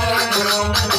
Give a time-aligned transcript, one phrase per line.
[0.00, 0.93] milagro.